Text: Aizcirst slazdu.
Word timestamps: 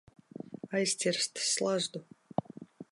Aizcirst 0.75 1.43
slazdu. 1.51 1.99